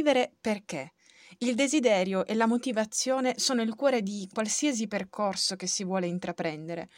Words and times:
scrivere 0.00 0.32
perché. 0.40 0.92
Il 1.38 1.54
desiderio 1.54 2.24
e 2.24 2.34
la 2.34 2.46
motivazione 2.46 3.34
sono 3.36 3.60
il 3.60 3.74
cuore 3.74 4.02
di 4.02 4.28
qualsiasi 4.32 4.88
percorso 4.88 5.56
che 5.56 5.66
si 5.66 5.84
vuole 5.84 6.06
intraprendere. 6.06 6.88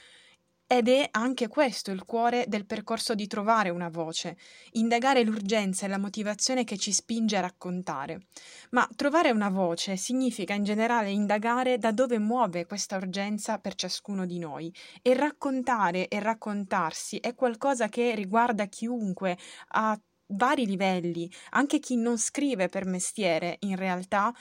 Ed 0.69 0.89
è 0.89 1.08
anche 1.10 1.49
questo 1.49 1.91
il 1.91 2.04
cuore 2.04 2.44
del 2.46 2.65
percorso 2.65 3.15
di 3.15 3.26
trovare 3.26 3.70
una 3.70 3.91
voce, 3.91 4.36
indagare 4.73 5.23
l'urgenza 5.25 5.84
e 5.84 5.88
la 5.88 5.99
motivazione 5.99 6.65
che 6.65 6.78
ci 6.78 6.92
spinge 6.92 7.36
a 7.36 7.41
raccontare. 7.41 8.27
Ma 8.70 8.89
trovare 8.95 9.32
una 9.32 9.50
voce 9.50 9.96
significa 9.96 10.55
in 10.55 10.62
generale 10.62 11.11
indagare 11.11 11.79
da 11.79 11.91
dove 11.91 12.19
muove 12.19 12.66
questa 12.66 12.96
urgenza 12.96 13.59
per 13.59 13.75
ciascuno 13.75 14.25
di 14.25 14.39
noi 14.39 14.73
e 15.03 15.12
raccontare 15.14 16.07
e 16.09 16.21
raccontarsi 16.21 17.16
è 17.19 17.34
qualcosa 17.34 17.89
che 17.89 18.14
riguarda 18.14 18.66
chiunque 18.66 19.37
a 19.73 20.00
vari 20.33 20.67
livelli, 20.67 21.30
anche 21.51 21.79
chi 21.79 21.96
non 21.96 22.19
scrive 22.19 22.69
per 22.69 22.87
mestiere 22.87 23.57
in 23.61 23.77
realtà 23.77 24.32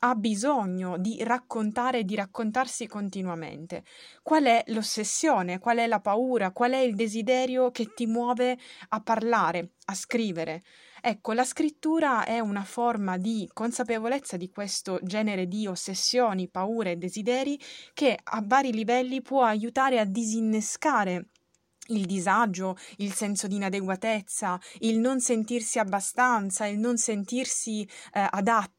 ha 0.00 0.14
bisogno 0.14 0.96
di 0.98 1.22
raccontare 1.24 2.00
e 2.00 2.04
di 2.04 2.14
raccontarsi 2.14 2.86
continuamente. 2.86 3.84
Qual 4.22 4.44
è 4.44 4.62
l'ossessione, 4.66 5.58
qual 5.58 5.78
è 5.78 5.86
la 5.86 6.00
paura, 6.00 6.52
qual 6.52 6.72
è 6.72 6.78
il 6.78 6.94
desiderio 6.94 7.70
che 7.70 7.92
ti 7.94 8.06
muove 8.06 8.58
a 8.90 9.00
parlare, 9.00 9.72
a 9.86 9.94
scrivere? 9.94 10.62
Ecco, 11.00 11.32
la 11.32 11.44
scrittura 11.44 12.24
è 12.24 12.40
una 12.40 12.64
forma 12.64 13.16
di 13.16 13.48
consapevolezza 13.52 14.36
di 14.36 14.50
questo 14.50 14.98
genere 15.02 15.46
di 15.46 15.66
ossessioni, 15.66 16.48
paure 16.48 16.92
e 16.92 16.96
desideri 16.96 17.58
che 17.94 18.18
a 18.22 18.42
vari 18.44 18.72
livelli 18.72 19.22
può 19.22 19.42
aiutare 19.42 19.98
a 20.00 20.04
disinnescare 20.04 21.28
il 21.88 22.06
disagio, 22.06 22.76
il 22.96 23.12
senso 23.12 23.46
di 23.46 23.56
inadeguatezza, 23.56 24.58
il 24.80 24.98
non 24.98 25.20
sentirsi 25.20 25.78
abbastanza, 25.78 26.66
il 26.66 26.78
non 26.78 26.96
sentirsi 26.96 27.82
eh, 28.12 28.26
adatti 28.30 28.77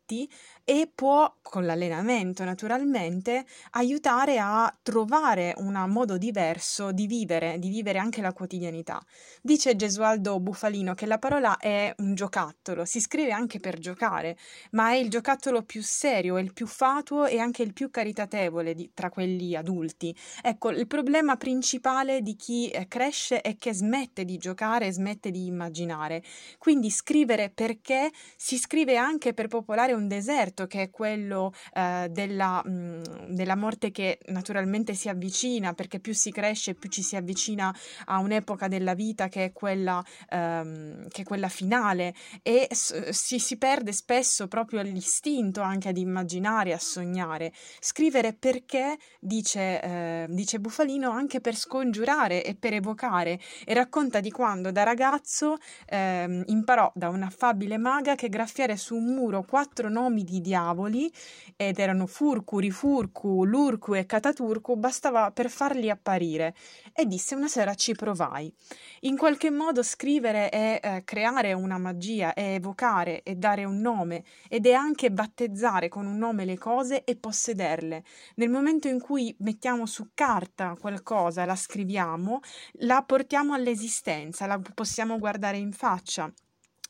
e 0.64 0.90
può, 0.94 1.36
con 1.42 1.66
l'allenamento 1.66 2.44
naturalmente, 2.44 3.46
aiutare 3.72 4.38
a 4.40 4.72
trovare 4.84 5.54
un 5.58 5.74
modo 5.88 6.18
diverso 6.18 6.92
di 6.92 7.08
vivere, 7.08 7.58
di 7.58 7.70
vivere 7.70 7.98
anche 7.98 8.22
la 8.22 8.34
quotidianità. 8.34 9.02
Dice 9.42 9.76
Gesualdo 9.76 10.40
Bufalino 10.40 10.94
che 10.94 11.06
la 11.06 11.18
parola 11.18 11.58
è 11.58 11.94
un 11.98 12.14
giocattolo, 12.14 12.86
si 12.86 13.00
scrive 13.00 13.32
anche 13.32 13.60
per 13.60 13.80
giocare, 13.80 14.38
ma 14.72 14.92
è 14.92 14.96
il 14.96 15.10
giocattolo 15.10 15.64
più 15.64 15.82
serio, 15.82 16.38
il 16.38 16.54
più 16.54 16.68
fatuo 16.68 17.26
e 17.26 17.40
anche 17.40 17.64
il 17.64 17.74
più 17.74 17.90
caritatevole 17.90 18.76
di, 18.76 18.92
tra 18.94 19.10
quelli 19.10 19.56
adulti. 19.56 20.16
Ecco, 20.44 20.70
il 20.70 20.88
problema 20.88 21.36
principale 21.36 22.22
di 22.22 22.36
chi 22.36 22.70
eh, 22.70 22.88
cresce 22.88 23.42
è 23.42 23.56
che 23.58 23.74
smette 23.74 24.24
di 24.26 24.38
giocare 24.38 24.92
smette 24.92 25.32
di 25.32 25.46
immaginare. 25.46 26.24
Quindi 26.58 26.90
scrivere 26.90 27.50
perché 27.50 28.12
si 28.36 28.58
scrive 28.58 28.98
anche 28.98 29.34
per 29.34 29.48
popolare 29.48 29.94
un 29.94 29.99
deserto 30.08 30.60
aspetto 30.60 30.68
che 30.68 30.82
è 30.84 30.90
quello 30.90 31.54
eh, 31.74 32.08
della, 32.10 32.62
mh, 32.64 32.70
mm, 32.70 33.04
della, 33.30 33.56
morte 33.56 33.92
che 33.92 34.20
naturalmente 34.28 34.94
si 34.94 35.10
avvicina, 35.10 35.74
perché 35.74 36.00
più 36.00 36.14
si 36.14 36.32
cresce 36.32 36.76
più 36.76 36.90
ci 36.90 37.02
si 37.02 37.16
avvicina 37.16 37.74
a 38.06 38.20
un'epoca 38.20 38.68
della 38.68 38.94
vita 38.94 39.28
che 39.28 39.46
è 39.46 39.52
quella, 39.52 40.04
ehm, 40.30 41.08
che 41.10 41.22
è 41.22 41.26
quella 41.26 41.50
finale 41.50 42.14
e 42.42 42.68
si, 42.72 43.40
si 43.40 43.58
perde 43.58 43.92
spesso 43.92 44.48
proprio 44.48 44.82
l'istinto 44.82 45.62
anche 45.62 45.90
ad 45.90 45.98
immaginare, 45.98 46.74
a 46.74 46.80
sognare. 46.80 47.52
Scrivere 47.80 48.34
perché, 48.34 48.98
dice, 49.20 49.82
eh, 49.82 50.26
dice 50.30 50.60
Bufalino, 50.60 51.12
anche 51.12 51.42
per 51.42 51.56
scongiurare 51.56 52.44
e 52.44 52.56
per 52.56 52.74
evocare 52.74 53.40
e 53.66 53.74
racconta 53.74 54.20
di 54.20 54.32
quando 54.32 54.72
da 54.72 54.84
ragazzo 54.84 55.58
eh, 55.88 56.44
imparò 56.46 56.92
da 56.96 57.10
un'affabile 57.10 57.78
maga 57.78 58.16
che 58.16 58.30
graffiare 58.30 58.78
su 58.78 58.96
un 58.96 59.14
muro 59.14 59.44
quattro 59.44 59.89
nomi 59.90 60.24
di 60.24 60.42
diavoli, 60.42 61.12
ed 61.56 61.80
erano 61.80 62.08
Furcu, 62.08 62.60
Rifurcu, 62.60 63.44
Lurcu 63.44 63.96
e 63.96 64.06
Cataturcu, 64.06 64.76
bastava 64.76 65.32
per 65.32 65.50
farli 65.50 65.90
apparire. 65.90 66.56
E 66.94 67.06
disse 67.06 67.36
una 67.36 67.48
sera 67.48 67.74
ci 67.76 67.94
provai. 67.94 68.54
In 69.02 69.18
qualche 69.18 69.50
modo 69.50 69.84
scrivere 69.84 70.50
è 70.50 70.80
eh, 70.82 71.04
creare 71.04 71.54
una 71.54 71.78
magia, 71.78 72.34
è 72.34 72.54
evocare, 72.54 73.24
è 73.24 73.36
dare 73.36 73.66
un 73.66 73.80
nome, 73.80 74.24
ed 74.48 74.66
è 74.66 74.74
anche 74.74 75.12
battezzare 75.12 75.90
con 75.90 76.06
un 76.06 76.18
nome 76.18 76.46
le 76.46 76.58
cose 76.58 77.04
e 77.04 77.16
possederle. 77.16 78.04
Nel 78.36 78.50
momento 78.50 78.88
in 78.88 79.00
cui 79.00 79.36
mettiamo 79.40 79.86
su 79.86 80.10
carta 80.14 80.76
qualcosa, 80.80 81.46
la 81.46 81.56
scriviamo, 81.56 82.40
la 82.80 83.04
portiamo 83.04 83.54
all'esistenza, 83.54 84.46
la 84.46 84.60
possiamo 84.74 85.18
guardare 85.18 85.58
in 85.58 85.72
faccia 85.72 86.32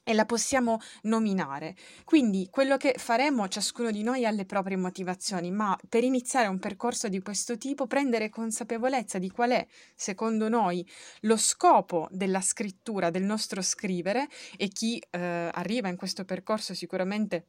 e 0.04 0.14
la 0.14 0.26
possiamo 0.26 0.80
nominare. 1.04 1.76
Quindi 2.04 2.48
quello 2.50 2.78
che 2.78 2.96
faremo 2.98 3.48
ciascuno 3.48 3.92
di 3.92 4.04
noi 4.04 4.26
ha 4.26 4.32
le 4.32 4.46
proprie 4.46 4.78
motivazioni, 4.78 5.52
ma 5.52 5.78
per 5.88 6.04
iniziare 6.04 6.48
un 6.48 6.60
percorso 6.60 7.08
di 7.08 7.22
questo 7.22 7.58
tipo 7.58 7.88
prendere 7.88 8.30
consapevolezza 8.30 9.20
di 9.20 9.30
qual 9.30 9.52
è, 9.52 9.68
secondo 9.96 10.50
noi, 10.50 10.86
lo 11.22 11.38
scopo 11.38 12.08
della 12.12 12.42
scrittura, 12.42 13.10
del 13.10 13.24
nostro 13.24 13.62
scrivere 13.62 14.28
e 14.58 14.68
chi 14.70 15.02
eh, 15.10 15.50
arriva 15.52 15.90
in 15.90 15.96
questo 15.96 16.26
percorso 16.26 16.74
sicuramente 16.74 17.46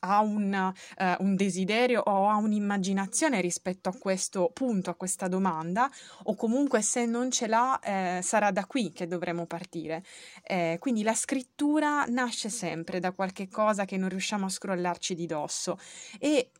ha 0.00 0.20
un, 0.20 0.72
uh, 0.98 1.22
un, 1.22 1.36
desiderio 1.36 2.00
o 2.00 2.28
ha 2.28 2.36
un'immaginazione 2.36 3.40
rispetto 3.40 3.88
a 3.88 3.96
questo 3.98 4.50
punto, 4.52 4.90
a 4.90 4.94
questa 4.94 5.28
domanda, 5.28 5.90
o 6.24 6.34
comunque 6.34 6.82
se 6.82 7.06
non 7.06 7.30
ce 7.30 7.46
l'ha 7.46 7.78
eh, 7.80 8.20
sarà 8.22 8.50
da 8.50 8.66
qui 8.66 8.92
che 8.92 9.06
dovremo 9.06 9.46
partire. 9.46 10.02
Eh, 10.42 10.76
quindi 10.80 11.02
la 11.02 11.14
scrittura 11.14 12.04
nasce 12.06 12.48
sempre 12.48 13.00
da 13.00 13.12
qualche 13.12 13.48
cosa 13.48 13.84
che 13.84 13.96
non 13.96 14.08
riusciamo 14.08 14.46
a 14.46 14.48
scrollarci 14.48 15.14
di 15.14 15.26
dosso 15.26 15.78
e 16.18 16.50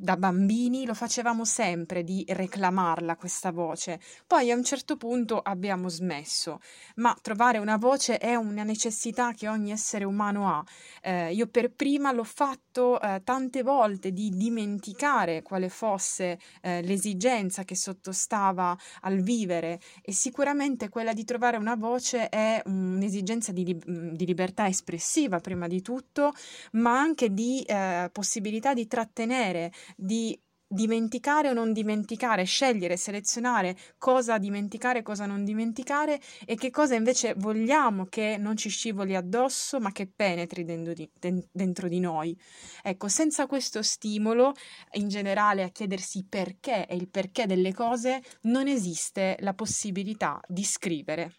da 0.00 0.16
bambini 0.16 0.86
lo 0.86 0.94
facevamo 0.94 1.44
sempre 1.44 2.02
di 2.02 2.24
reclamarla 2.26 3.16
questa 3.16 3.52
voce, 3.52 4.00
poi 4.26 4.50
a 4.50 4.56
un 4.56 4.64
certo 4.64 4.96
punto 4.96 5.38
abbiamo 5.38 5.90
smesso, 5.90 6.60
ma 6.96 7.14
trovare 7.20 7.58
una 7.58 7.76
voce 7.76 8.16
è 8.16 8.34
una 8.34 8.62
necessità 8.62 9.32
che 9.32 9.46
ogni 9.46 9.72
essere 9.72 10.04
umano 10.04 10.48
ha. 10.48 10.64
Eh, 11.02 11.34
io 11.34 11.48
per 11.48 11.72
prima 11.72 12.12
l'ho 12.12 12.24
fatto 12.24 12.98
eh, 12.98 13.20
tante 13.24 13.62
volte 13.62 14.12
di 14.12 14.30
dimenticare 14.30 15.42
quale 15.42 15.68
fosse 15.68 16.38
eh, 16.62 16.80
l'esigenza 16.80 17.64
che 17.64 17.76
sottostava 17.76 18.76
al 19.02 19.20
vivere. 19.20 19.80
E 20.02 20.12
sicuramente 20.12 20.88
quella 20.88 21.12
di 21.12 21.24
trovare 21.24 21.58
una 21.58 21.76
voce 21.76 22.30
è 22.30 22.62
un'esigenza 22.64 23.52
di, 23.52 23.64
di 23.64 24.24
libertà 24.24 24.66
espressiva 24.66 25.40
prima 25.40 25.66
di 25.68 25.82
tutto, 25.82 26.32
ma 26.72 26.98
anche 26.98 27.34
di 27.34 27.62
eh, 27.62 28.08
possibilità 28.12 28.72
di 28.72 28.86
trattenere 28.86 29.72
di 29.96 30.38
dimenticare 30.72 31.48
o 31.48 31.52
non 31.52 31.72
dimenticare, 31.72 32.44
scegliere, 32.44 32.96
selezionare 32.96 33.76
cosa 33.98 34.38
dimenticare, 34.38 35.02
cosa 35.02 35.26
non 35.26 35.44
dimenticare 35.44 36.20
e 36.46 36.54
che 36.54 36.70
cosa 36.70 36.94
invece 36.94 37.34
vogliamo 37.36 38.06
che 38.06 38.36
non 38.38 38.56
ci 38.56 38.68
scivoli 38.68 39.16
addosso 39.16 39.80
ma 39.80 39.90
che 39.90 40.06
penetri 40.06 40.64
dentro 40.64 40.92
di, 40.92 41.10
dentro 41.50 41.88
di 41.88 41.98
noi. 41.98 42.38
Ecco, 42.84 43.08
senza 43.08 43.48
questo 43.48 43.82
stimolo 43.82 44.54
in 44.92 45.08
generale 45.08 45.64
a 45.64 45.70
chiedersi 45.70 46.24
perché 46.28 46.86
e 46.86 46.94
il 46.94 47.08
perché 47.08 47.46
delle 47.46 47.74
cose 47.74 48.22
non 48.42 48.68
esiste 48.68 49.36
la 49.40 49.54
possibilità 49.54 50.40
di 50.46 50.62
scrivere, 50.62 51.34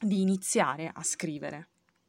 di 0.00 0.22
iniziare 0.22 0.90
a 0.92 1.04
scrivere. 1.04 1.68